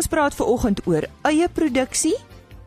[0.00, 2.14] Ons praat ver oggend oor eie produksie,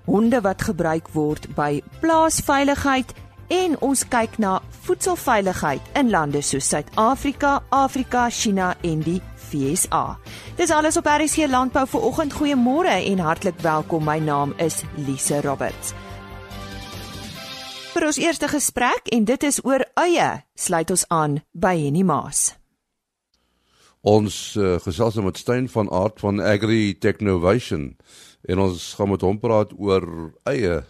[0.05, 3.09] honde wat gebruik word by plaasveiligheid
[3.50, 9.18] en ons kyk na voedselveiligheid in lande soos Suid-Afrika, Afrika, China en die
[9.48, 10.04] FSA.
[10.61, 12.38] Dis alles op RC Landbou vir oggend.
[12.38, 14.05] Goeiemôre en hartlik welkom.
[14.05, 15.97] My naam is Lise Roberts.
[17.95, 22.52] Vir ons eerste gesprek en dit is oor eie, sluit ons aan by Henny Maas.
[24.03, 27.94] Ons uh, gesels met Stein van Aard van Agri Technovation
[28.52, 30.03] en ons gaan met hom praat oor
[30.52, 30.81] eie.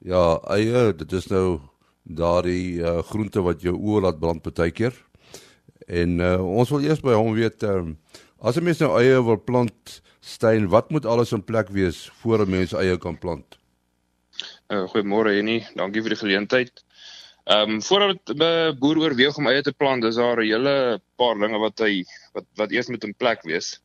[0.00, 0.22] Ja,
[0.54, 1.58] eie, dit is nou
[2.08, 4.96] daardie uh, groente wat jou oë laat brand partykeer.
[5.92, 7.98] En uh, ons wil eers by hom weet um,
[8.40, 12.46] as 'n mens nou eie wil plant, Stein, wat moet alles in plek wees voor
[12.46, 13.58] 'n mens eie kan plant?
[14.72, 16.84] Uh, Goeiemôre Jenny, dankie vir die geleentheid.
[17.48, 21.38] Ehm um, voordat 'n boer oorweeg om eie te plant, is daar 'n hele paar
[21.38, 23.80] dinge wat hy wat wat eers moet in plek wees.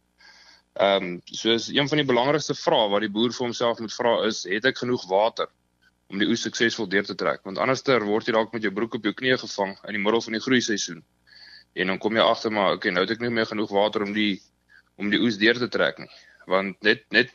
[0.73, 4.25] Ehm um, soos een van die belangrikste vrae wat die boer vir homself moet vra
[4.27, 5.47] is, het ek genoeg water
[6.09, 7.39] om die oes suksesvol deur te trek?
[7.43, 10.21] Want anderster word jy dalk met jou broek op jou knie gevang in die middel
[10.21, 11.03] van die groeiseisoen
[11.73, 14.13] en dan kom jy agter maar okay nou het ek nie meer genoeg water om
[14.13, 14.41] die
[15.01, 16.11] om die oes deur te trek nie
[16.49, 17.31] want net net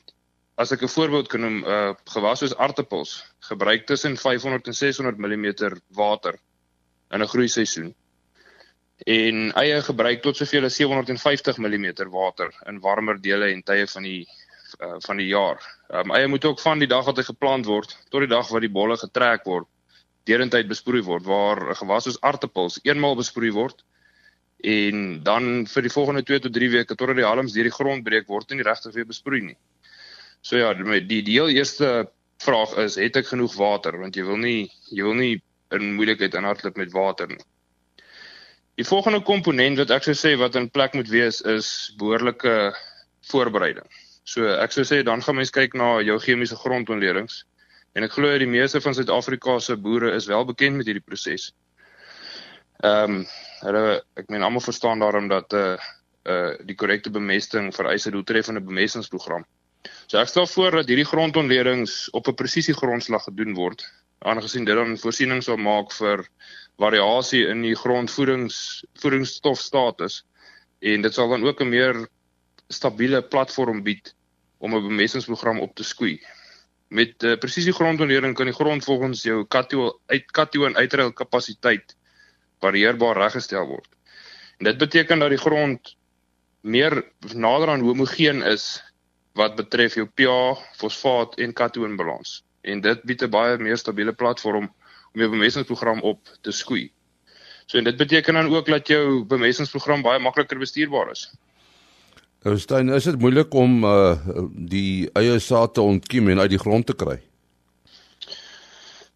[0.59, 3.13] as ek 'n voorbeeld kan noem uh gewas soos aartappels
[3.51, 5.47] gebruik tussen 500 en 600 mm
[5.95, 6.35] water
[7.11, 7.95] in 'n groeiseisoen
[9.07, 14.03] en eie gebruik tot soveel as 750 mm water in warmer dele en tye van
[14.03, 14.27] die
[14.83, 15.63] uh, van die jaar.
[15.89, 18.61] Um eie moet ook van die dag wat hy geplant word tot die dag wat
[18.61, 19.69] die bolle getrek word
[20.29, 23.85] derentyd besproei word waar 'n gewas soos aartappels eenmaal besproei word
[24.59, 28.05] en dan vir die volgende 2 tot 3 weke totdat die halms deur die grond
[28.05, 29.57] breek word en die regtig weer besproei nie.
[30.41, 32.09] So ja, die die heel eerste
[32.43, 35.43] vraag is, het ek genoeg water want jy wil nie jy wil nie
[35.75, 37.41] in moeilikheid inhardloop met water nie.
[38.79, 42.53] Die volgende komponent wat ek sou sê wat in plek moet wees is behoorlike
[43.33, 43.87] voorbereiding.
[44.29, 47.43] So ek sou sê dan gaan mens kyk na jou chemiese grondontledings
[47.99, 51.51] en ek glo die meeste van Suid-Afrika se boere is wel bekend met hierdie proses.
[52.87, 53.23] Ehm um,
[53.59, 53.85] hulle
[54.21, 58.15] ek meen almal verstaan daarom dat 'n uh, eh, uh, die korrekte bemesting vereis 'n
[58.15, 59.45] doeltreffende bemestingsprogram.
[60.07, 63.85] So ek stel voor dat hierdie grondontledings op 'n presisie grondslag gedoen word,
[64.19, 66.27] aangesien dit dan voorsiening sal maak vir
[66.79, 70.23] variasie in die grondvoedings voedingsstofstatus
[70.81, 72.09] en dit sal dan ook 'n meer
[72.69, 74.15] stabiele platform bied
[74.59, 76.21] om 'n bemestingsprogram op te skoei.
[76.89, 81.97] Met uh, presisie grondontleding kan die grond volgens jou katio uit katio en uitruil kapasiteit
[82.61, 83.89] varieerbaar reggestel word.
[84.59, 85.97] En dit beteken dat die grond
[86.61, 88.83] meer nader aan homogeen is
[89.33, 92.43] wat betref jou pH, fosfaat en katoonbalans.
[92.61, 94.73] En dit bied 'n baie meer stabiele platform
[95.13, 96.91] om jou bemestingsprogram op te skoei.
[97.67, 101.31] So en dit beteken dan ook dat jou bemestingsprogram baie makliker bestuurbaar is.
[102.43, 104.17] Nou Stein, is dit moeilik om uh
[104.49, 107.23] die eie saad te ontkiem en uit die grond te kry?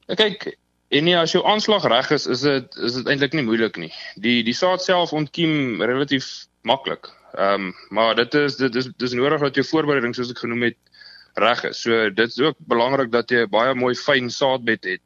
[0.06, 0.56] Kyk,
[0.92, 3.92] En nee, as jou aanslag reg is, is dit is dit eintlik nie moeilik nie.
[4.20, 6.26] Die die saad self ontkiem relatief
[6.62, 7.10] maklik.
[7.32, 10.62] Ehm um, maar dit is dit is dis nodig dat jou voorbereiding soos ek genoem
[10.62, 10.78] het
[11.34, 11.80] reg is.
[11.82, 15.00] So dit is ook belangrik dat jy 'n baie mooi fyn saadbed het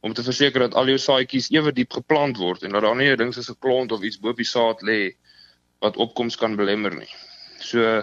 [0.00, 3.10] om te verseker dat al jou saadjies ewe diep geplant word en dat daar nie
[3.10, 5.16] 'n ding soos 'n klont of iets bo op die saad lê
[5.80, 7.10] wat opkoms kan belemmer nie.
[7.58, 8.02] So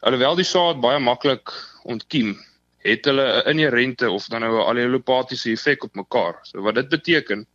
[0.00, 1.52] alhoewel die saad baie maklik
[1.84, 2.36] ontkiem,
[2.84, 6.38] het hulle 'n inherente of dan nou 'n allelopatiese effek op mekaar.
[6.42, 7.46] So wat dit beteken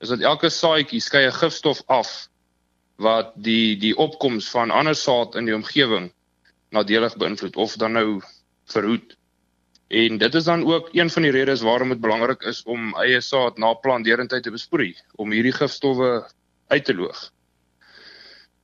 [0.00, 2.28] is dat elke saadjie skei 'n gifstof af
[2.96, 6.10] wat die die opkoms van ander saad in die omgewing
[6.74, 8.20] nadelig beïnvloed of dan nou
[8.72, 9.16] verhoed.
[9.88, 13.20] En dit is dan ook een van die redes waarom dit belangrik is om eie
[13.20, 16.26] saad na planteerentyd te besproei om hierdie gifstowwe
[16.68, 17.30] uit te loog.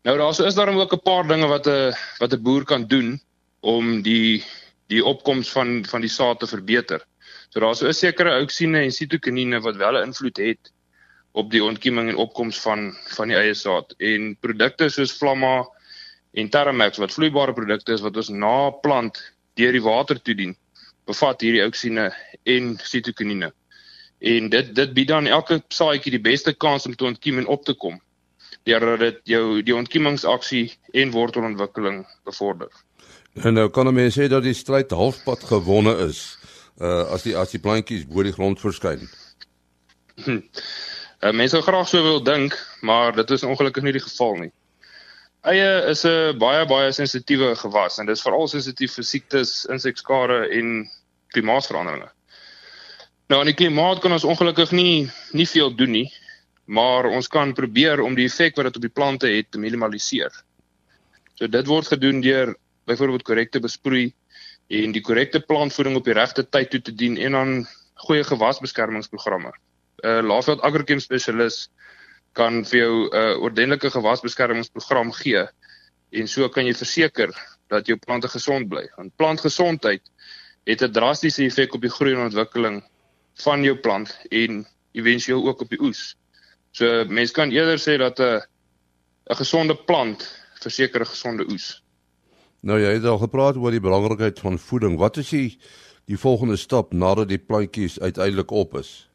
[0.02, 3.20] Nou daar is daar ook 'n paar dinge wat 'n wat 'n boer kan doen
[3.60, 4.44] om die
[4.88, 7.06] die opkoms van van die saad te verbeter.
[7.48, 10.72] So daar's so 'n sekere auksine en sitokinine wat wel 'n invloed het
[11.32, 15.62] op die ontkieming en opkoms van van die eie saad en produkte soos Flamma
[16.32, 19.18] en Terramax wat vloeibare produkte is wat ons na plant
[19.60, 20.54] deur die water toedien
[21.08, 22.12] bevat hierdie auksine
[22.46, 23.50] en sitokinine.
[24.22, 27.64] En dit dit bied dan elke saadjie die beste kans om te ontkiem en op
[27.64, 28.00] te kom
[28.68, 32.68] deurdat dit jou die ontkiemingsaksie en wortelontwikkeling bevorder.
[33.42, 36.38] En nou kan mense sê dat die stryd halfpad gewonne is
[36.80, 39.08] uh as die as die plantjies bo die grond verskyn.
[41.22, 44.48] Uh, mense sou graag so wil dink, maar dit is ongelukkig nie die geval nie.
[45.46, 50.48] Eie is 'n baie baie sensitiewe gewas en dit is veral sensitief vir siektes, insekskade
[50.58, 50.90] en
[51.34, 52.10] klimaatsveranderinge.
[53.30, 56.12] Nou aan die klimaat kan ons ongelukkig nie nie veel doen nie,
[56.66, 60.32] maar ons kan probeer om die effek wat dit op die plante het te minimaliseer.
[61.34, 64.12] So dit word gedoen deur byvoorbeeld korrek te besproei
[64.68, 69.52] en die korrekte plantvoeding op die regte tyd toe te dien en dan goeie gewasbeskermingsprogramme.
[70.02, 71.68] 'n uh, Laveld agrochem spesialis
[72.32, 75.46] kan vir jou 'n uh, ordentlike gewasbeskermingsprogram gee
[76.10, 77.30] en so kan jy verseker
[77.68, 78.88] dat jou plante gesond bly.
[78.96, 80.02] Want plantgesondheid
[80.64, 82.82] het 'n drastiese effek op die groei en ontwikkeling
[83.34, 86.16] van jou plant en éventueel ook op die oes.
[86.72, 88.40] So mense kan eerder sê dat 'n
[89.30, 90.28] 'n gesonde plant
[90.60, 91.82] verseker 'n gesonde oes.
[92.60, 94.98] Nou jy het al gepraat oor die belangrikheid van voeding.
[94.98, 95.58] Wat is die
[96.06, 99.11] die volgende stap nadat die plantjies uiteindelik op is?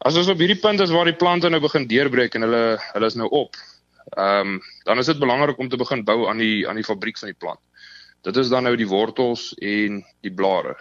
[0.00, 3.08] As ons op hierdie punt is waar die plante nou begin deurbreek en hulle hulle
[3.12, 3.58] is nou op.
[4.16, 7.18] Ehm um, dan is dit belangrik om te begin bou aan die aan die fabriek
[7.20, 7.60] van die plant.
[8.24, 10.78] Dit is dan nou die wortels en die blare.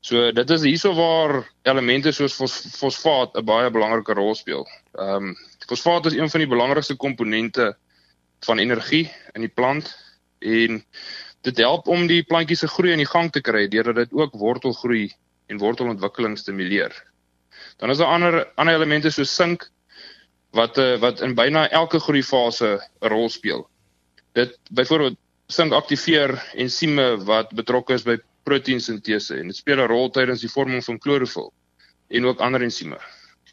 [0.00, 4.66] So dit is hierso waar elemente soos fos, fosfaat 'n baie belangrike rol speel.
[4.94, 5.36] Ehm um,
[5.66, 7.76] fosfaat is een van die belangrikste komponente
[8.46, 9.96] van energie in die plant
[10.38, 10.84] en
[11.42, 14.38] dit help om die plantjies se groei in die gang te kry deurdat dit ook
[14.38, 15.10] wortelgroei
[15.46, 16.94] en wortelontwikkeling stimuleer.
[17.82, 19.64] Dan is daar ander ander elemente soos sink
[20.54, 23.64] wat uh, wat in byna elke groeifase 'n rol speel.
[24.38, 25.16] Dit byvoorbeeld
[25.48, 30.50] sink aktiveer ensieme wat betrokke is by proteïnsintese en dit speel 'n rol tydens die
[30.52, 31.50] vorming van klorofil
[32.08, 32.98] en ook ander ensieme.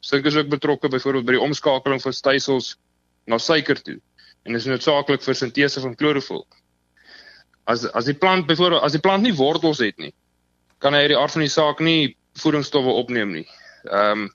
[0.02, 2.78] Sink is ook betrokke byvoorbeeld by die omskakeling van stysels
[3.26, 3.98] na suiker toe
[4.46, 6.46] en is noodsaaklik vir sintese van klorofil.
[7.66, 10.14] As as die plant byvoorbeeld as die plant nie wortels het nie,
[10.78, 13.48] kan hy uit die aard van die saak nie voedingsstowwe opneem nie.
[13.84, 14.30] Ehm um,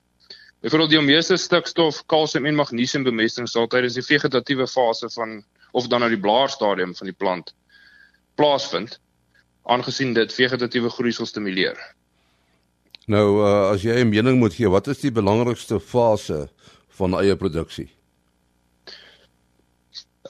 [0.65, 5.87] byvoorbeeld die meeste stikstof, kalsium en magnesium bemesting sal tydens die vegetatiewe fase van of
[5.87, 7.53] dan nou die blaarstadium van die plant
[8.35, 8.99] plaasvind
[9.63, 11.77] aangesien dit vegetatiewe groei sal stimuleer.
[13.05, 16.47] Nou uh, as jy 'n mening moet gee, wat is die belangrikste fase
[16.97, 17.89] van eie produksie?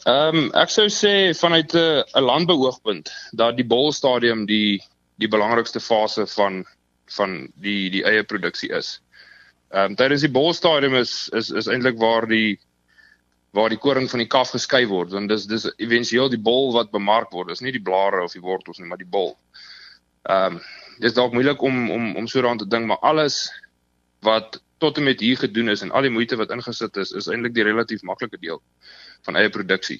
[0.03, 4.83] Ehm um, ek sou sê vanuit 'n uh, landbeoogpunt dat die bolstadium die
[5.15, 6.65] die belangrikste fase van
[7.15, 8.99] van die die eie produksie is.
[9.75, 12.59] Ehm um, tydens die bolstadium is is is eintlik waar die
[13.55, 16.93] waar die koring van die kaf geskei word want dis dis éventueel die bol wat
[16.93, 19.33] bemark word dis nie die blare of die wortels nie maar die bol.
[20.31, 20.61] Ehm um,
[21.03, 23.49] dis dalk moeilik om om om so daaraan te dink maar alles
[24.23, 27.27] wat tot en met hier gedoen is en al die moeite wat ingesit is is
[27.27, 28.61] eintlik die relatief maklike deel
[29.27, 29.99] van eie produksie.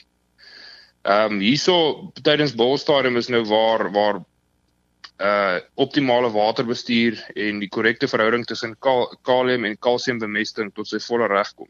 [1.04, 1.76] Ehm um, hierso
[2.22, 4.24] tydens bolstadium is nou waar waar
[5.20, 11.00] uh optimale waterbestuur en die korrekte verhouding tussen kal kalium en kalsium bemesting tot sy
[11.00, 11.70] volle reg kom.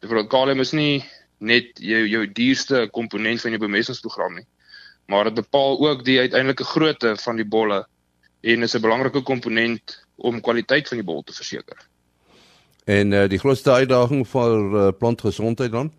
[0.00, 1.04] Byvoorbeeld kalium is nie
[1.38, 4.46] net jou jou duurste komponent van jou bemestingsprogram nie,
[5.06, 7.84] maar dit bepaal ook die uiteindelike grootte van die bolle
[8.40, 11.76] en is 'n belangrike komponent om kwaliteit van die bol te verseker.
[12.84, 15.92] En uh, die grootste uitdaging vir uh, plantgesondheid dan?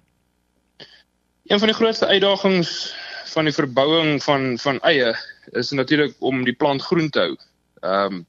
[1.47, 5.15] Een van die grootste uitdagings van die verbouing van van eie
[5.51, 7.35] is natuurlik om die plant groen te hou.
[7.81, 8.25] Ehm um,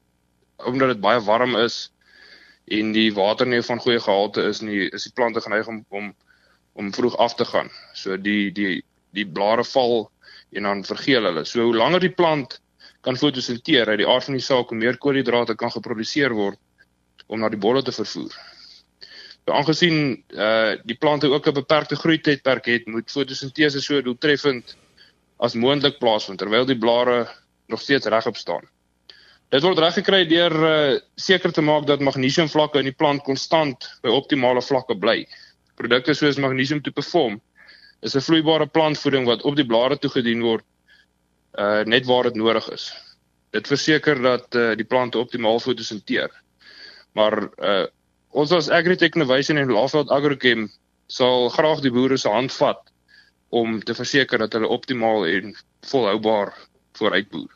[0.65, 1.91] omdat dit baie warm is
[2.71, 6.13] en die water nie van goeie gehalte is nie, is die plante geneig om om
[6.73, 7.69] om vroeg af te gaan.
[7.93, 10.11] So die die die blare val
[10.51, 11.45] en dan vergeel hulle.
[11.45, 12.59] So hoe langer die plant
[13.01, 16.59] kan fotosinteer uit die aard van die saak, hoe meer koolhidrate kan geproduseer word
[17.27, 18.33] om na die bolle te vervoer.
[19.45, 24.75] So aangesien uh die plante ook 'n beperkte groei tydperk het, moet fotosintese so doeltreffend
[25.45, 27.25] as moontlik plaasvind terwyl die blare
[27.71, 28.65] nog steeds regop staan.
[29.53, 34.13] Dit word reggekry deur uh, seker te maak dat magnesiumvlakke in die plant konstant by
[34.13, 35.21] optimale vlakke bly.
[35.77, 37.37] Produkte soos magnesium to perform
[38.01, 40.65] is 'n vloeibare plantvoeding wat op die blare toegedien word
[41.57, 42.89] uh net waar dit nodig is.
[43.51, 46.31] Dit verseker dat uh, die plante optimaal fotosinteer.
[47.13, 47.85] Maar uh
[48.35, 50.67] ons as Agritech Innovation en Laveld Agrochem
[51.07, 52.81] sal graag die boere se hand vat
[53.49, 56.53] om te verseker dat hulle optimaal en volhoubaar
[56.97, 57.51] vooruitboer.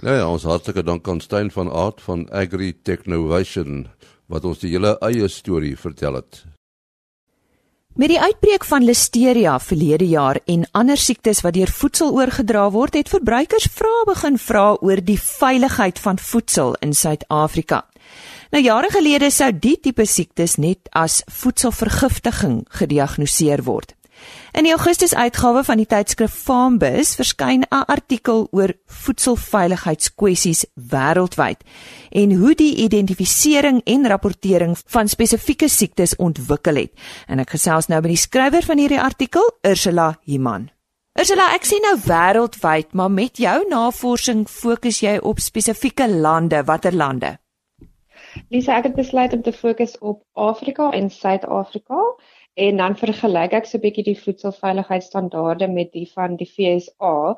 [0.00, 3.88] Ja, ja, ons hartlike dank aan Stein van Aard van Agri Technovation
[4.30, 6.44] wat ons die hele eie storie vertel het.
[7.98, 12.94] Met die uitbreek van Listeria verlede jaar en ander siektes wat deur voedsel oorgedra word,
[12.94, 17.82] het verbruikers vrae begin vra oor die veiligheid van voedsel in Suid-Afrika.
[18.54, 23.92] Nou jare gelede sou die tipe siektes net as voedselvergiftiging gediagnoseer word.
[24.52, 31.60] In die Augustus uitgawe van die tydskrif Farmbus verskyn 'n artikel oor voedselveiligheidskwessies wêreldwyd
[32.10, 36.92] en hoe die identifisering en rapportering van spesifieke siektes ontwikkel het.
[37.26, 40.70] En ek gesels nou met die skrywer van hierdie artikel, Ursula Himan.
[41.18, 46.94] Ursula, ek sien nou wêreldwyd, maar met jou navorsing fokus jy op spesifieke lande, watter
[46.94, 47.38] lande?
[48.48, 51.98] Lisa, ek het besluit om te fokus op Afrika en Suid-Afrika
[52.66, 57.36] en dan vergelyk ek so 'n bietjie die voedselveiligheidsstandaarde met die van die FSA,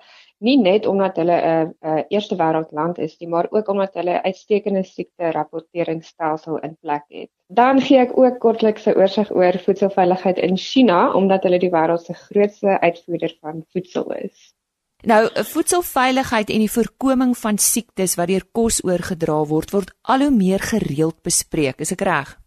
[0.49, 4.23] nie net omdat hulle 'n 'n eerste wêreld land is nie, maar ook omdat hulle
[4.23, 7.31] uitstekende siekte rapporteringsstelsel in plek het.
[7.47, 12.05] Dan gee ek ook kortliks 'n oorsig oor voedselveiligheid in China omdat hulle die wêreld
[12.05, 14.55] se grootste uitvoerder van voedsel is.
[15.02, 20.31] Nou, voedselveiligheid en die voorkoming van siektes wat deur kos oorgedra word, word al hoe
[20.31, 22.42] meer gereeld bespreek, is ek reg?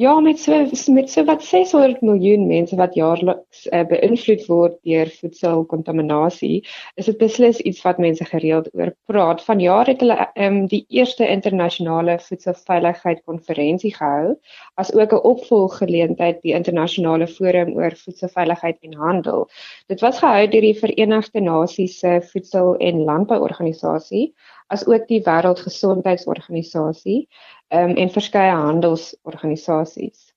[0.00, 0.56] Ja, met so
[0.92, 6.62] met so wat 600 miljoen mense wat jaarliks uh, beïnvloed word deur voedselkontaminasie,
[6.96, 9.44] is dit beslis iets wat mense gereeld oor praat.
[9.44, 14.32] Vanjaar het hulle um, die eerste internasionale voedselveiligheid konferensie gehou,
[14.80, 19.48] as ook 'n opvolggeleentheid die internasionale forum oor voedselveiligheid en handel.
[19.92, 24.32] Dit was gehou deur die Verenigde Nasies se Voedsel- en Landbouorganisasie
[24.66, 27.28] as ook die Wêreldgesondheidsorganisasie
[27.68, 30.32] um, en verskeie handelsorganisasies.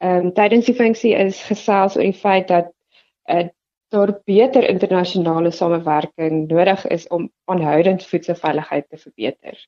[0.00, 2.72] Ehm um, tydens die funksie is gesels oor die feit dat
[3.28, 3.48] uh,
[3.90, 9.66] daar beter internasionale samewerking nodig is om aanhoudend voedselveiligheid te verbeter.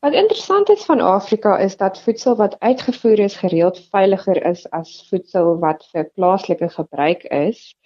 [0.00, 5.06] Wat interessant is van Afrika is dat voedsel wat uitgevoer is gereeld veiliger is as
[5.08, 7.76] voedsel wat vir plaaslike gebruik is.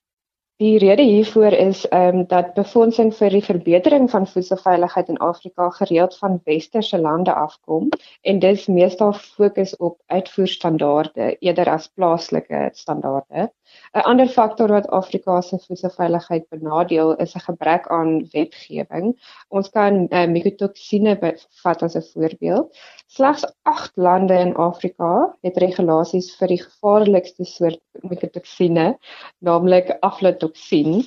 [0.63, 5.67] Die rede hiervoor is ehm um, dat befondsing vir die verbetering van voedselveiligheid in Afrika
[5.79, 7.91] gereeld van westerse lande afkom
[8.23, 13.51] en dis meestal fokus op uitvoerstandaarde eerder as plaaslike standaarde.
[13.93, 19.07] 'n Ander faktor wat Afrika se voedselveiligheid benadeel is 'n gebrek aan wetgewing.
[19.49, 21.17] Ons kan uh, mikotoksine
[21.63, 22.79] vat as 'n voorbeeld.
[23.07, 28.99] Slegs 8 lande in Afrika het regulasies vir die gevaarlikste soort mikotoksine,
[29.39, 31.07] naamlik aflatoksien.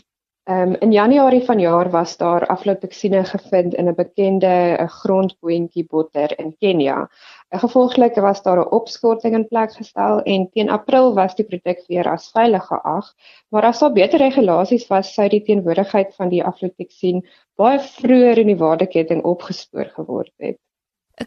[0.50, 7.10] Um, in Januarie vanjaar was daar aflatoksine gevind in 'n bekende grondboontjie botter in Kenia.
[7.50, 12.10] Gevolglik was daar 'n opskorting in plek gestel en teen April was die produk weer
[12.10, 13.14] as veilig geag,
[13.50, 17.26] maar as daar beter regulasies was, sou die teenwoordigheid van die aflatoksien
[17.56, 20.58] baie vroeër in die waardeketting opgespoor geword het.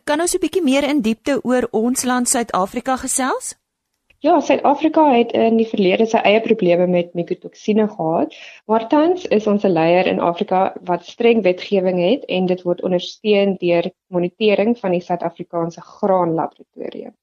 [0.04, 3.54] Kan ons 'n bietjie meer in diepte oor ons land Suid-Afrika gesels?
[4.22, 8.36] Ja, Suid-Afrika het in die verlede sy eie probleme met mikotoksine gehad,
[8.70, 10.60] maar tans is ons 'n leier in Afrika
[10.90, 17.16] wat streng wetgewing het en dit word ondersteun deur monitering van die Suid-Afrikaanse Graanlaboratorium.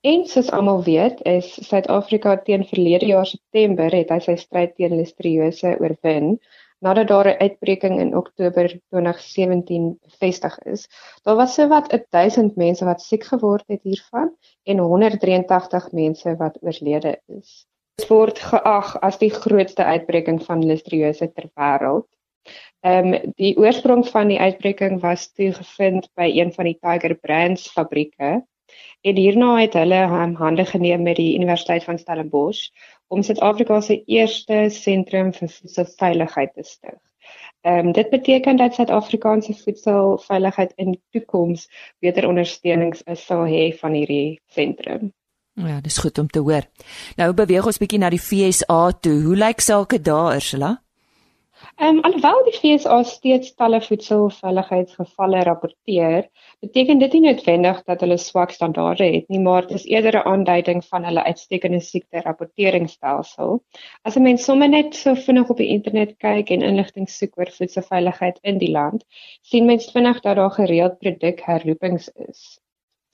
[0.00, 5.00] En soos almal weet, is Suid-Afrika teen verlede jaar September het hy sy stryd teen
[5.00, 6.36] listeriose oorwin
[6.78, 10.88] nadat daar 'n uitbreking in Oktober 2017 bevestig is.
[11.22, 17.20] Daar was sowat 1000 mense wat siek geword het hiervan en 183 mense wat oorlede
[17.26, 17.66] is.
[17.94, 22.06] Dit word geag as die grootste uitbreking van listeriose ter wêreld.
[22.80, 27.14] Ehm um, die oorsprong van die uitbreking was toe gevind by een van die Tiger
[27.14, 28.46] Brands fabrieke
[29.00, 32.70] en hierna het hulle um, hande geneem met die Universiteit van Stellenbosch
[33.08, 36.98] om Suid-Afrika se eerste sentrum vir voedselveiligheid te stig.
[37.66, 41.68] Ehm um, dit beteken dat Suid-Afrikaanse voedselveiligheid in die toekoms
[42.00, 45.12] beter ondersteunings sal hê van hierdie sentrum.
[45.58, 46.62] Ja, dis goed om te hoor.
[47.16, 49.22] Nou beweeg ons bietjie na die FSA toe.
[49.24, 50.76] Hoe lyk sake daar, Ursula?
[51.76, 56.28] Ehm um, alhoewel die FSA steeds talle voedselveiligheidsgevalle rapporteer,
[56.66, 60.28] beteken dit nie noodwendig dat hulle swak standaarde het nie, maar dit is eerder 'n
[60.32, 63.58] aanduiding van hulle uitstekende siekte rapporteringsstelsel.
[64.02, 67.50] As 'n mens sommer net so vinnig op die internet kyk en inligting soek oor
[67.58, 69.04] voedselveiligheid in die land,
[69.42, 72.60] sien mens vinnig dat daar gereeld produkherroepings is.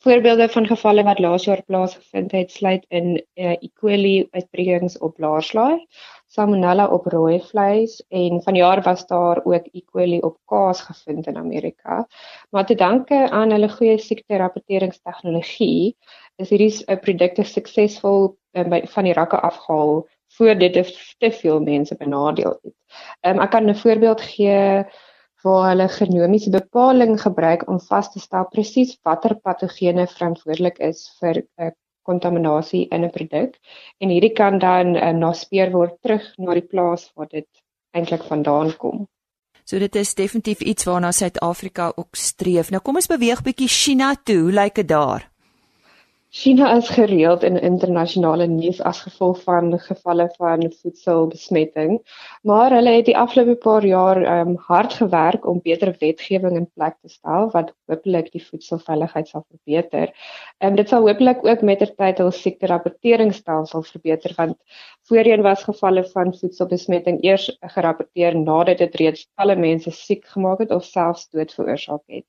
[0.05, 3.69] Voorbeelde van gevalle wat laas jaar plaasgevind het, sluit in uh, E.
[3.81, 5.87] coli uitbrekings op blaarslaai,
[6.29, 9.81] salmonella op rooi vleis en vanjaar was daar ook E.
[9.93, 12.07] coli op kaas gevind in Amerika.
[12.51, 15.97] Maar te danke aan hulle goeie siekte rapporteringstegnologie
[16.37, 20.05] is hierdie uh, produkte suksesvol uh, by van die rakke afgehaal
[20.37, 20.77] voor dit
[21.19, 22.77] te veel mense benadeel het.
[23.25, 24.85] Um, ek kan 'n voorbeeld gee
[25.45, 31.43] waar hulle genomiese bepaling gebruik om vas te stel presies watter patogene verantwoordelik is vir
[31.43, 31.73] 'n uh,
[32.09, 33.59] kontaminasie in 'n produk
[34.01, 37.49] en hierdie kan dan uh, naspeer word terug na die plaas waar dit
[37.93, 39.07] eintlik vandaan kom.
[39.65, 42.71] So dit is definitief iets waarna Suid-Afrika ook streef.
[42.71, 44.41] Nou kom ons beweeg bietjie China toe.
[44.43, 45.34] Hoe lyk dit daar?
[46.35, 51.93] China is gereeld in internasionale nuus as gevolg van gevalle van voedselbesmetting,
[52.43, 56.99] maar hulle het die afgelope paar jaar um, hard gewerk om beter wetgewing in plek
[56.99, 60.11] te stel wat hopelik die voedselveiligheid sal verbeter.
[60.59, 64.59] En um, dit sal hopelik ook mettertyd hul siekte rapporteringsstelsel verbeter want
[65.07, 67.47] voorheen was gevalle van voedselbesmetting eers
[67.79, 72.27] gerapporteer nadat dit reeds talle mense siek gemaak het of selfs dood veroorsaak het.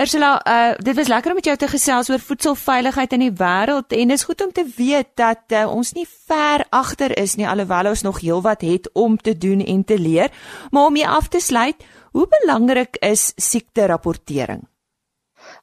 [0.00, 3.94] Ursula, uh, dit was lekker om met jou te gesels oor voedselveiligheid in die wêreld
[3.96, 7.88] en is goed om te weet dat uh, ons nie ver agter is nie alhoewel
[7.94, 10.28] ons nog heelwat het om te doen en te leer.
[10.70, 11.80] Maar om jy af te sluit,
[12.12, 14.66] hoe belangrik is siekte rapportering?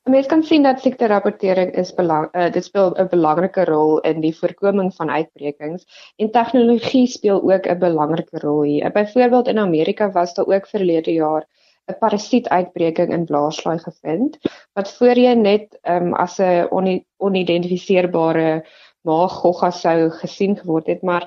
[0.09, 4.21] Mens kan sien dat siekte rapportering is belang uh, dit speel 'n belangrike rol in
[4.21, 5.85] die voorkoming van uitbrekings
[6.17, 8.91] en tegnologie speel ook 'n belangrike rol hier.
[8.91, 11.45] Byvoorbeeld in Amerika was daar ook verlede jaar
[11.91, 14.37] 'n parasietuitbreking in blaarslaai gevind
[14.73, 16.87] wat voorheen net um, as 'n on
[17.17, 18.65] onidentifiseerbare
[19.09, 21.25] maaggogga sou gesien geword het, maar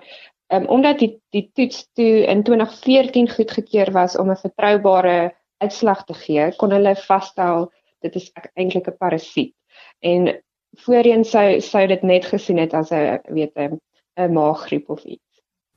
[0.55, 6.15] um, omdat die die toets toe in 2014 goedgekeur was om 'n vertroubare uitslag te
[6.15, 9.55] gee, kon hulle vasstel dit is eintlik 'n parasiet.
[10.01, 10.43] En
[10.85, 15.26] voorheen sou sou dit net gesien het as 'n weet 'n maaggriep of iets.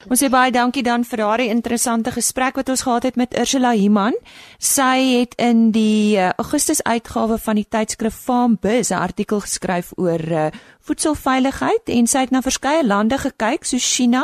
[0.07, 3.73] Ons sê baie dankie dan vir daardie interessante gesprek wat ons gehad het met Ursula
[3.75, 4.15] Himan.
[4.55, 9.91] Sy het in die uh, Augustus uitgawe van die tydskrif Farm Biz 'n artikel geskryf
[9.97, 10.47] oor uh,
[10.87, 14.23] voedselveiligheid en sy het na verskeie lande gekyk soos China,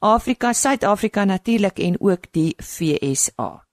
[0.00, 3.71] Afrika, Suid-Afrika natuurlik en ook die VSA.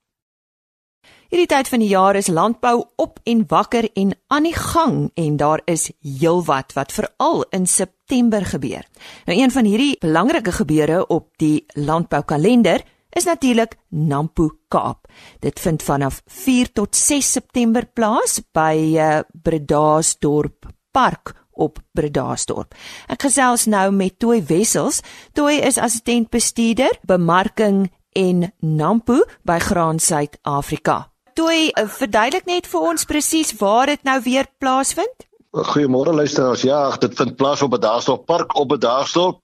[1.29, 5.35] Hierdie tyd van die jaar is landbou op en wakker en aan die gang en
[5.37, 8.81] daar is heelwat wat veral in September gebeur.
[9.27, 12.81] Nou een van hierdie belangrike gebeure op die landboukalender
[13.13, 15.05] is natuurlik Nampo Kaap.
[15.39, 22.73] Dit vind vanaf 4 tot 6 September plaas by uh, Bredasdorp Park op Bredasdorp.
[23.05, 25.03] Ek gesels nou met Toy Wessels.
[25.37, 31.03] Toy is assistent bestuurder bemarking en Nampo by Graan Suid-Afrika.
[31.39, 35.23] Toy, eh, verduidelik net vir ons presies waar dit nou weer plaasvind.
[35.55, 36.61] Goeiemôre luisteraars.
[36.67, 39.39] Ja, dit vind plaas op 'n Daarstorp Park op 'n Daarstorp.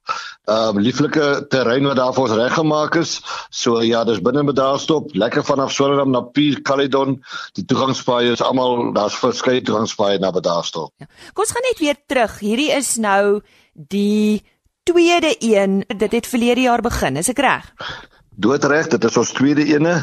[0.46, 3.22] Ehm um, lieflike terrein wat daar vir ons reggemaak is.
[3.50, 7.24] So ja, dis binne by Daarstorp, lekker vanaf Swellendam na Pier Caledon.
[7.54, 10.92] Die toegangspaaie is almal, daar's verskeie toegangspaaie na Daarstorp.
[10.98, 11.06] Ja.
[11.34, 12.40] Kom ons gaan net weer terug.
[12.40, 13.42] Hierdie is nou
[13.74, 14.44] die
[14.84, 15.86] tweede een.
[15.98, 17.74] Dit het verlede jaar begin, is ek reg?
[18.36, 19.94] Doodreg, dit is ons tweede ene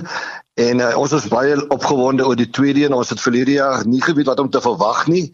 [0.60, 2.94] en uh, ons is baie opgewonde oor die tweede een.
[2.96, 5.26] Ons het verlede jaar nie geweet wat om te verwag nie.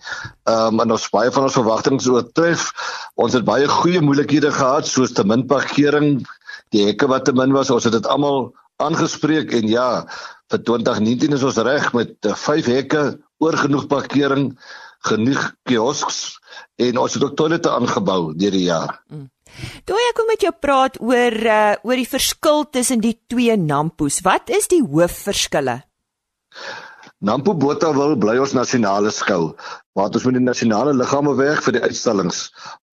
[0.51, 2.71] Ehm um, en ons baie van ons verwagtinge oortref.
[3.15, 6.25] Ons het baie goeie moeilikhede gehad soos te min parkering,
[6.75, 7.71] die hekke wat te min was.
[7.75, 8.51] Ons het dit almal
[8.83, 9.89] aangespreek en ja,
[10.51, 13.05] vir 2019 is ons reg met 5 uh, hekke,
[13.43, 14.53] oorgenoeg parkering,
[15.07, 16.39] genoeg kiosks
[16.83, 18.99] en ons het ook toilette aangebou deur die jaar.
[19.11, 19.29] Mm.
[19.89, 24.21] Toe ek kom met jou praat oor uh, oor die verskil tussen die twee Nampos.
[24.27, 25.83] Wat is die hoofverskille?
[27.19, 29.49] Nampo Botawil bly ons nasionale skou,
[29.99, 32.45] waar ons met die nasionale liggame werk vir die uitstallings.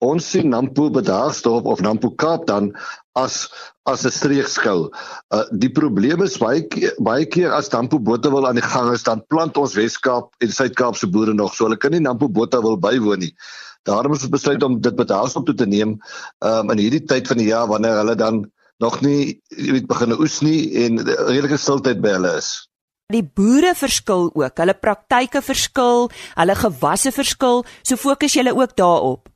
[0.02, 2.72] Ons sien Nampo Bedaagsdorp of Nampo Kaap dan
[3.14, 3.46] as
[3.86, 4.90] as 'n streekskou.
[5.30, 6.66] Uh die probleem is baie
[6.98, 10.96] baie keer as Nampo Botawil aan die gang is, dan plant ons Wes-Kaap en Suid-Kaap
[10.98, 13.34] se boere nog so hulle kan nie Nampo Botawil bywoon nie.
[13.86, 15.96] Daarom het ons besluit om dit met haas op toe te neem
[16.44, 18.44] um, in hierdie tyd van die jaar wanneer hulle dan
[18.82, 22.50] nog nie weet begin oes nie en redelike stiltyd by hulle is.
[23.14, 29.30] Die boere verskil ook, hulle praktyke verskil, hulle gewasse verskil, so fokus julle ook daarop.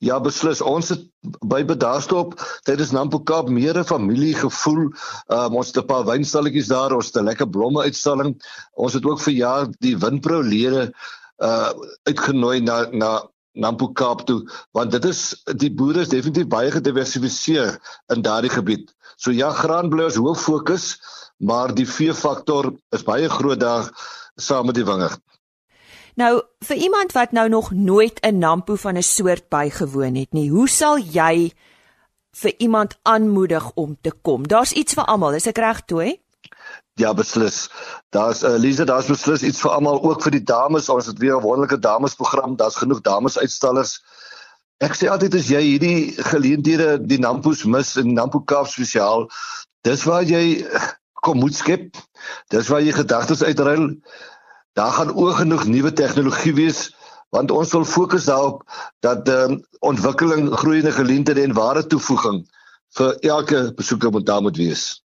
[0.00, 0.62] Ja, beslis.
[0.64, 1.02] Ons het
[1.44, 2.34] by Bedaarstop
[2.66, 4.88] tydens Nampo Kaap meer 'n familiegevoel.
[5.28, 8.34] Um, ons het 'n paar wynstalletjies daar, ons het 'n lekker blomme uitstalling.
[8.74, 10.92] Ons het ook vir jaar die Winpro lede
[11.38, 11.70] uh
[12.08, 14.42] uitgenooi na na Nampo Kaap toe
[14.76, 15.20] want dit is
[15.56, 17.78] die boere is definitief baie gediversifiseer
[18.14, 18.92] in daardie gebied.
[19.16, 20.96] So ja, graanbloers hoof fokus,
[21.38, 23.88] maar die vee faktor is baie groot daar
[24.36, 25.20] saam met die wingerd.
[26.16, 30.50] Nou vir iemand wat nou nog nooit 'n Nampo van 'n soort bygewoon het nie,
[30.50, 31.52] hoe sal jy
[32.30, 34.48] vir iemand aanmoedig om te kom?
[34.48, 36.18] Daar's iets vir almal, is ek reg toe?
[36.96, 37.68] Ja, beslis.
[38.08, 40.88] Daar's uh, Lise, daar's beslis iets vir almal, ook vir die dames.
[40.88, 42.56] Ons het weer 'n wonderlike damesprogram.
[42.56, 44.00] Daar's genoeg damesuitstallers.
[44.80, 49.28] Ek sê altyd as jy hierdie geleenthede die Nampos mis in Nampo Kaap spesiaal,
[49.84, 50.64] dis waar jy
[51.20, 52.00] kom moet skep.
[52.48, 54.00] Dis waar jy gedagtes uitruil.
[54.72, 56.90] Daar gaan oog genoeg nuwe tegnologie wees
[57.28, 58.62] want ons wil fokus daarop
[59.00, 62.46] dat um, ontwikkeling, groeiende geleenthede en ware toevoeging
[62.96, 65.05] vir elke besoeker moet daar moet wees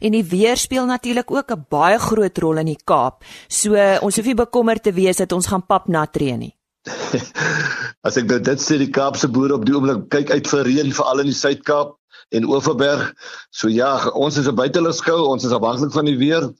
[0.00, 3.24] en die weer speel natuurlik ook 'n baie groot rol in die Kaap.
[3.48, 6.54] So ons hoef nie bekommerd te wees dat ons gaan pap nat reën nie.
[8.06, 10.92] As ek nou dit sê die Kaapse boere op die oomblik kyk uit vir reën
[10.92, 11.96] veral in die Suid-Kaap
[12.30, 13.14] en Oeverberg.
[13.50, 16.50] So ja, ons is 'n buitelugsskou, ons is afhanklik van die weer.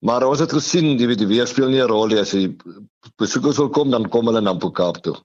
[0.00, 2.54] Maar ons het gesien, jy weet die weer speel nie 'n rol nie as jy
[3.16, 5.16] besoekers wil kom, dan kom hulle na Kaap toe.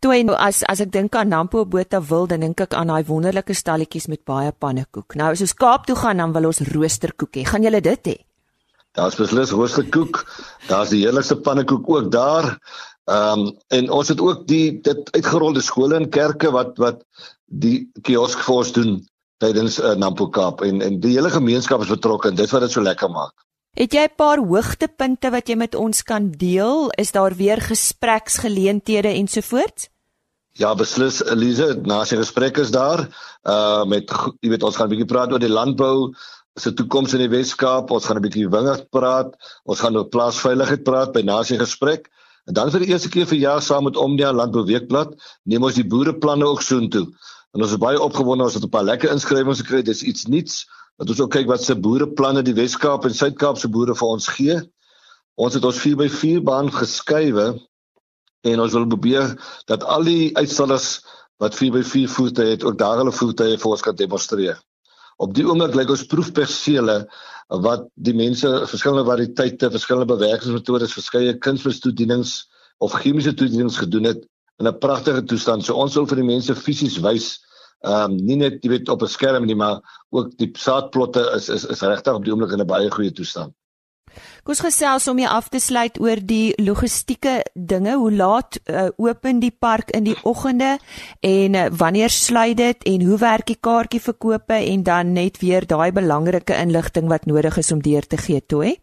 [0.00, 3.04] Toe en as as ek dink aan Nampo Botha wil, dan dink ek aan daai
[3.04, 5.16] wonderlike stalletjies met baie pannekoek.
[5.20, 7.44] Nou as ons Kaap toe gaan, dan wil ons roosterkoek hê.
[7.44, 8.16] Gaan julle dit hê?
[8.96, 10.22] Daar's beslis roosterkoek.
[10.70, 12.48] Daar's die heerlikste pannekoek ook daar.
[13.10, 17.04] Ehm um, en ons het ook die dit uitgerolde skole en kerke wat wat
[17.44, 18.98] die kiosk vir ons doen
[19.44, 22.72] tydens uh, Nampo Kaap en en die hele gemeenskap is betrokke en dit wat dit
[22.72, 23.36] so lekker maak.
[23.78, 26.90] Het jy 'n paar hoogtepunte wat jy met ons kan deel?
[26.98, 29.88] Is daar weer gespreksgeleenthede ensovoorts?
[30.58, 33.06] Ja, beslis Elise, na sy gesprek is daar
[33.46, 36.14] uh met jy weet ons gaan 'n bietjie praat oor die landbou
[36.58, 37.90] se toekoms in die Wes-Kaap.
[37.90, 39.36] Ons gaan 'n bietjie wingerd praat.
[39.64, 42.10] Ons gaan oor plaasveiligheid praat by na sy gesprek.
[42.46, 45.74] En dan vir die eerste keer vir jaar saam met Omnia Landbou Weekblad neem ons
[45.74, 47.06] die boereplanne ook soontoe.
[47.54, 49.82] En ons is baie opgewonde ons het 'n paar lekker inskrywings gekry.
[49.82, 50.66] Dis iets nuuts.
[51.00, 54.26] Dat ons ook kyk wat se boereplanne die Wes-Kaap en Suid-Kaap se boere vir ons
[54.36, 54.58] gee.
[55.40, 57.54] Ons het ons 4x4 baan geskuiwe
[58.50, 59.32] en ons wil probeer
[59.70, 61.00] dat al die uitstallers
[61.40, 64.60] wat 4x4 voertuie het ook daar hulle voertuie vir ons kan demonstreer.
[65.20, 67.02] Op die oomblik lyk ons proefpersele
[67.64, 72.34] wat die mense verskillende variëteite, verskillende bewerkingsmetodes, verskeie kunsmistoedienings
[72.84, 74.20] of chemiese toedienings gedoen het
[74.60, 75.64] in 'n pragtige toestand.
[75.64, 77.40] So ons wil vir die mense fisies wys,
[77.80, 81.48] ehm um, nie net jy weet op 'n skerm nie, maar ook die saadplotte is
[81.48, 83.54] is is regtig op die oomblik in 'n baie goeie toestand.
[84.42, 87.94] Kom ons gesels om jy af te sluit oor die logistieke dinge.
[88.00, 90.78] Hoe laat uh, open die park in die oggende
[91.20, 95.92] en uh, wanneer sluit dit en hoe werk die kaartjieverkope en dan net weer daai
[95.92, 98.76] belangrike inligting wat nodig is om deur te gee, toe?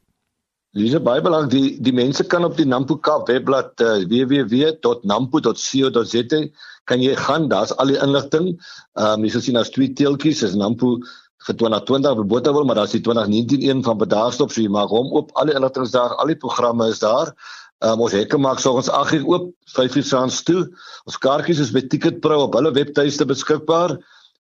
[0.77, 6.39] Dis baie belangrik die die mense kan op die Nampo Kaap webblad uh, www.nampo.co.za
[6.87, 8.61] kan jy gaan, daar's al die inligting.
[8.99, 11.01] Ehm um, jy sien daar's twee teeltjies, is Nampo
[11.47, 15.09] vir 2020 op Botawil, maar daar's die 2019 een van Bedaarstop, so jy maak hom
[15.17, 15.33] oop.
[15.33, 17.33] Al die inligting is daar, al die programme is daar.
[17.81, 20.69] Um, ons hekke maak soggens 8 uur oop, 5 uur saans toe.
[21.09, 23.97] Ons kaartjies is by Ticketpro op hulle webtuiste beskikbaar.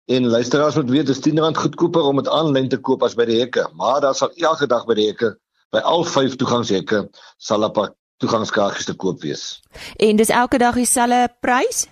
[0.08, 3.44] En luisteraars moet weet, dis R10 goedkoper om dit aanlyn te koop as by die
[3.44, 5.36] hekke, maar daar sal elke dag by die hekke
[5.72, 7.08] by al 5 toegangshekke
[7.38, 9.60] sal 'n paar toegangskaartjies te koop wees.
[9.96, 11.86] En dis elke dag dieselfde prys?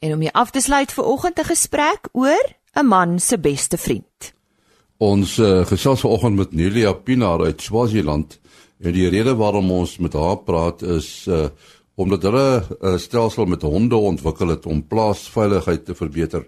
[0.01, 3.77] En om jy af te sluit vir oggend 'n gesprek oor 'n man se beste
[3.77, 4.33] vriend.
[4.97, 8.41] Ons uh, gesels vanoggend met Nelia Pinaar uit Swaziland.
[8.81, 11.49] En die rede waarom ons met haar praat is uh
[11.95, 16.47] omdat hulle 'n uh, stelsel met honde ontwikkel het om plaasveiligheid te verbeter.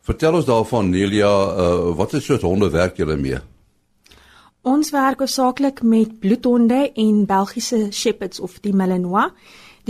[0.00, 3.38] Vertel ons daarvan Nelia, uh wat is soort honde werk julle mee?
[4.62, 9.32] Ons werk hoofsaaklik met bloedhonde en Belgiese shepherds of die Malinois.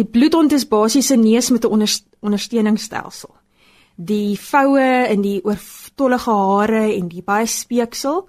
[0.01, 3.35] Die bloedhond is basies 'n neus met 'n onder, ondersteuningsstelsel.
[3.95, 8.29] Die voue en die oortollige hare en die baie speeksel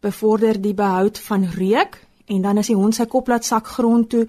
[0.00, 4.08] bevorder die behoud van reuk en dan as die hond sy kop laat sak grond
[4.08, 4.28] toe,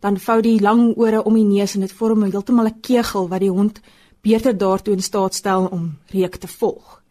[0.00, 3.40] dan vou die lang ore om die neus en dit vorm heeltemal 'n kegel wat
[3.40, 3.80] die hond
[4.22, 7.02] beter daartoe in staat stel om reuk te volg.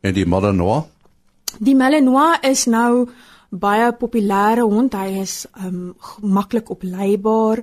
[0.00, 0.84] En die Malinois?
[1.58, 3.08] Die Malinois is nou
[3.50, 4.94] baie populêre hond.
[4.94, 7.62] Hy is um maklik opleibaar.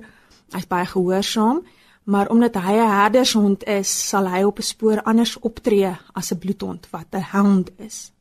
[0.52, 1.62] Hy's baie gehoorsaam,
[2.04, 6.38] maar omdat hy 'n herdershond is, sal hy op 'n spoor anders optree as 'n
[6.38, 8.12] bloedhond wat 'n hound is.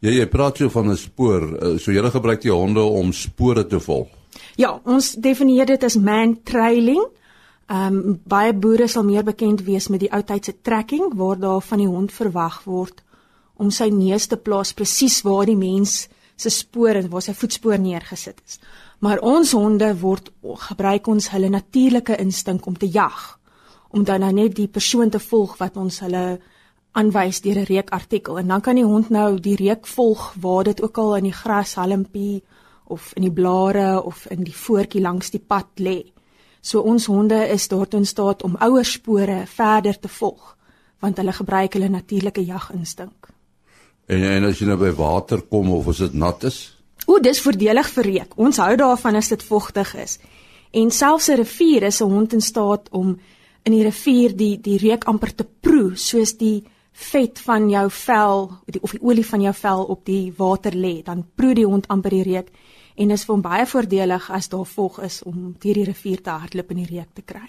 [0.00, 1.56] Ja, jy praat so van 'n spoor.
[1.56, 4.08] Eh, so jy gebruik die honde om spore te volg.
[4.56, 7.06] Ja, ons definieer dit as man trailing.
[7.66, 11.62] Ehm um, baie boere sal meer bekend wees met die ou tydse trekking waar daar
[11.62, 13.02] van die hond verwag word
[13.56, 17.78] om sy neus te plaas presies waar die mens se spore en waar sy voetspoor
[17.78, 18.58] neergesit is.
[19.04, 20.30] Maar ons honde word
[20.68, 23.38] gebruik ons hulle natuurlike instink om te jag
[23.94, 26.40] om dan nou net die persoon te volg wat ons hulle
[26.98, 30.82] aanwys deur 'n reukartikel en dan kan die hond nou die reuk volg waar dit
[30.82, 32.42] ook al in die grashalmpie
[32.84, 36.12] of in die blare of in die voetjie langs die pad lê.
[36.60, 40.56] So ons honde is daartoe in staat om ouer spore verder te volg
[40.98, 43.28] want hulle gebruik hulle natuurlike jaginstink.
[44.06, 46.73] En en as jy nou by water kom of as dit nat is?
[47.06, 48.36] O, dis voordelig vir reuk.
[48.40, 50.18] Ons hou daarvan as dit vogtig is.
[50.72, 53.18] En selfs 'n rivier is 'n hond in staat om
[53.62, 58.50] in die rivier die die reuk amper te proe soos die vet van jou vel
[58.66, 61.88] die, of die olie van jou vel op die water lê, dan proe die hond
[61.88, 62.52] amper die reuk
[62.94, 66.30] en is vir hom baie voordelig as daar vog is om deur die rivier te
[66.30, 67.48] hardloop en die reuk te kry.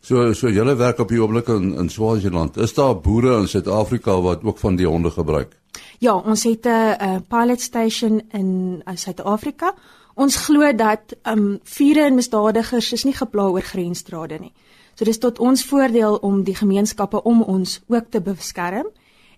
[0.00, 2.56] So so julle werk op die oomblik in in Swaziland.
[2.56, 5.59] Is daar boere in Suid-Afrika wat ook van die honde gebruik?
[5.98, 9.74] Ja, ons het 'n pilot station in uh, Suid-Afrika.
[10.14, 14.52] Ons glo dat um vure en misdadigers is nie gepla oor grensdrade nie.
[14.94, 18.86] So dis tot ons voordeel om die gemeenskappe om ons ook te beskerm.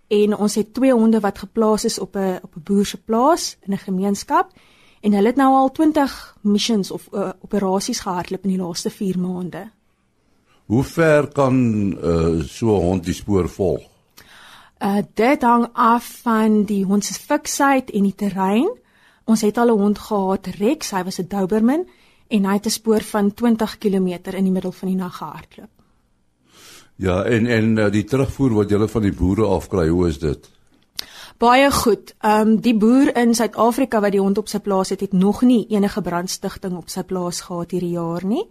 [0.08, 3.56] En ons het twee honde wat geplaas is op 'n op 'n boer se plaas
[3.60, 4.50] in 'n gemeenskap
[5.00, 9.18] en hulle het nou al 20 missions of uh, operasies gehardloop in die laaste 4
[9.18, 9.70] maande.
[10.66, 11.54] Hoe ver kan
[12.04, 13.91] uh, so 'n hond die spoor volg?
[14.82, 18.70] Uh dit hang af van die hond se fiksheid en die terrein.
[19.24, 21.86] Ons het al 'n hond gehad, Rex, hy was 'n Doberman
[22.28, 25.70] en hy het 'n spoor van 20 km in die middel van die nag gehardloop.
[26.96, 30.50] Ja, en en uh, die terugvoer wat jy van die boere afkry, hoe is dit?
[31.38, 32.14] Baie goed.
[32.20, 35.42] Ehm um, die boer in Suid-Afrika wat die hond op sy plaas het, het nog
[35.42, 38.44] nie enige brandstigting op sy plaas gehad hierdie jaar nie.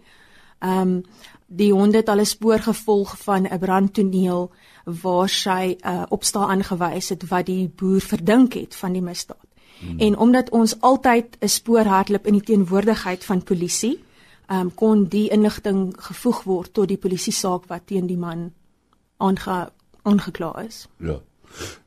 [0.58, 1.02] Ehm um,
[1.46, 4.50] die hond het al 'n spoor gevolg van 'n brandtoneel
[4.84, 9.46] waar sy 'n uh, opstaan aangewys het wat die boer verdink het van die misdaad.
[9.80, 9.98] Hmm.
[9.98, 14.04] En omdat ons altyd 'n spoor hardloop in die teenwoordigheid van polisie,
[14.50, 18.52] um, kon die inligting gevoeg word tot die polisie saak wat teen die man
[19.16, 19.70] aange
[20.02, 20.88] aangekla is.
[20.96, 21.20] Ja.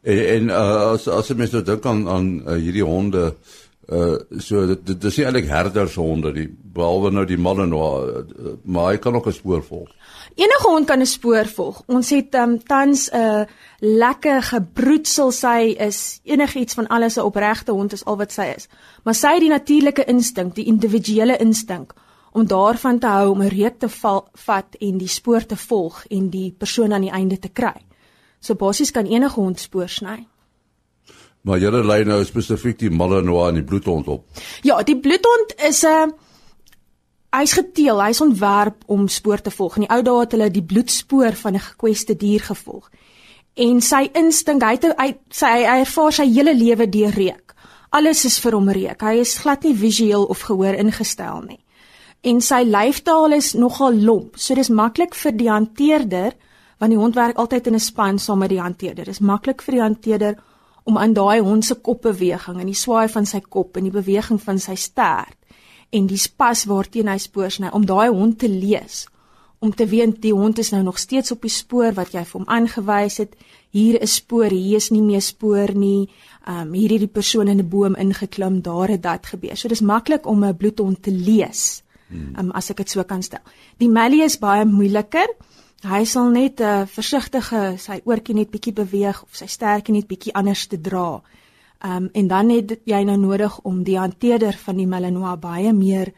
[0.01, 4.65] En, en uh, as as mens nou dink aan aan uh, hierdie honde uh so
[4.67, 9.15] dit dit is nie eintlik herdershonde nie behalwe nou die Malinois uh, maar hy kan
[9.15, 9.89] ook 'n spoor volg.
[10.35, 11.83] Enige hond kan 'n spoor volg.
[11.87, 13.45] Ons het um, tans 'n uh,
[13.79, 18.67] lekker gebroedsel sy is enigiets van alles 'n opregte hond is al wat sy is.
[19.03, 21.93] Maar sy het die natuurlike instink, die individuele instink
[22.31, 26.05] om daarvan te hou om 'n reuk te val, vat en die spoor te volg
[26.07, 27.85] en die persoon aan die einde te kry.
[28.39, 30.27] So basies kan enige hond spoor sny.
[31.45, 34.25] Maar julle lei nou spesifiek die Malinois en die bloedhond op.
[34.65, 36.13] Ja, die bloedhond is 'n uh,
[37.35, 39.75] hy's geteel, hy's ontwerp om spoor te volg.
[39.75, 42.89] In die ou dae het hulle die bloedspoor van 'n gekweste dier gevolg.
[43.53, 47.53] En sy instink, hy het hy sy hy ervaar sy hele lewe deur reuk.
[47.89, 49.01] Alles is vir hom reuk.
[49.01, 51.59] Hy is glad nie visueel of gehoor ingestel nie.
[52.23, 54.37] En sy lyfstaal is nogal lomp.
[54.37, 56.33] So dis maklik vir die hanteerder
[56.77, 59.05] want die hond werk altyd in 'n span saam met die hanteerder.
[59.05, 60.35] Dis maklik vir die hanteerder
[60.85, 64.41] om aan daai hond se kopbeweging en die swaai van sy kop en die beweging
[64.41, 65.37] van sy stert
[65.89, 69.05] en die spas waarteen hy spoor sny om daai hond te lees
[69.65, 72.39] om te weet die hond is nou nog steeds op die spoor wat jy vir
[72.39, 73.33] hom aangewys het.
[73.75, 76.07] Hier is spoor hier is nie meer spoor nie.
[76.47, 79.57] Um, hier het die persoon in 'n boom ingeklim daar het dat gebeur.
[79.57, 81.83] So dis maklik om 'n bloedhond te lees
[82.37, 83.41] um, as ek dit so kan stel.
[83.77, 85.27] Die mallee is baie moeiliker
[85.83, 89.93] Hy sal net 'n uh, eh, versigtige sy oortjie net bietjie beweeg of sy sterkie
[89.93, 91.21] net bietjie anders te dra.
[91.83, 96.13] Um en dan het jy nou nodig om die hanteerder van die Malinois baie meer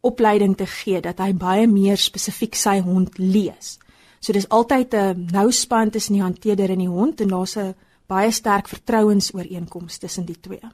[0.00, 3.78] opleiding te gee dat hy baie meer spesifiek sy hond lees.
[4.20, 7.74] So dis altyd 'n nou span tussen die hanteerder en die hond en daar's 'n
[8.06, 10.66] baie sterk vertrouensooreenkoms tussen die twee.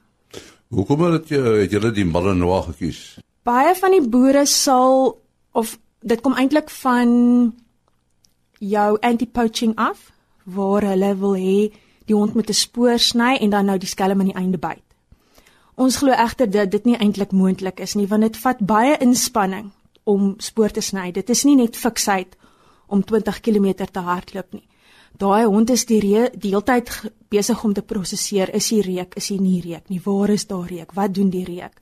[0.68, 3.18] Hoekom het jy het julle die Malinois gekies?
[3.42, 5.20] Baie van die boere sal
[5.52, 7.54] of dit kom eintlik van
[8.58, 10.12] jou anti-poaching af
[10.44, 11.72] waar hulle wil hê
[12.06, 14.84] die hond moet 'n spoor sny en dan nou die skelm aan die einde byt.
[15.74, 19.70] Ons glo egter dat dit nie eintlik moontlik is nie want dit vat baie inspanning
[20.04, 21.12] om spoor te sny.
[21.12, 22.36] Dit is nie net fiksheid
[22.86, 24.68] om 20 km te hardloop nie.
[25.18, 26.90] Daai hond is die die hele tyd
[27.28, 30.00] besig om te prosesseer, is hy reuk, is hy nie reuk nie.
[30.04, 30.92] Waar is daar reuk?
[30.92, 31.80] Wat doen die reuk?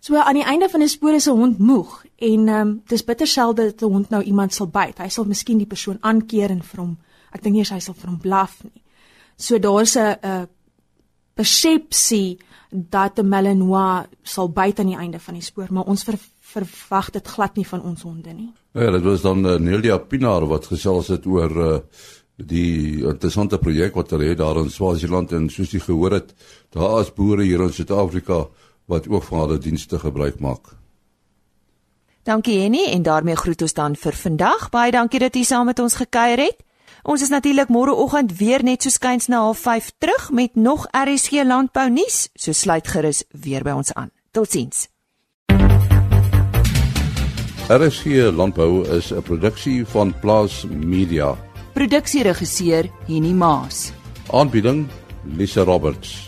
[0.00, 3.04] So aan die einde van 'n spoor is 'n hond moeg en ehm um, dis
[3.04, 4.98] bitter selde dat 'n hond nou iemand sal byt.
[4.98, 6.98] Hy sal miskien die persoon aankeer en vir hom
[7.32, 8.82] ek dink nie hy sal vir hom blaf nie.
[9.36, 10.48] So daar's 'n 'n
[11.34, 12.38] persepsie
[12.70, 17.10] dat 'n Malinois sal byt aan die einde van die spoor, maar ons ver, verwag
[17.10, 18.52] dit glad nie van ons honde nie.
[18.72, 21.78] Ja, dit was dan uh, Nelia Pinaar wat gesels het oor uh,
[22.36, 26.34] die interessante projek wat hulle het daar in Swaziland en soos jy gehoor het,
[26.70, 28.46] daar is boere hier in Suid-Afrika
[28.88, 30.72] wat ook van hulle dienste gebruik maak.
[32.22, 34.68] Dankie Henny en daarmee groet ons dan vir vandag.
[34.70, 36.64] Baie dankie dat jy saam met ons gekuier het.
[37.08, 41.88] Ons is natuurlik môreoggend weer net so skuins na 05:30 terug met nog RSG landbou
[41.90, 42.28] nuus.
[42.34, 44.10] So sluit gerus weer by ons aan.
[44.30, 44.88] Totsiens.
[47.68, 51.36] RSG landbou is 'n produksie van Plaas Media.
[51.72, 53.92] Produksieregisseur Henny Maas.
[54.30, 54.88] Aanbieding
[55.24, 56.27] Lisa Roberts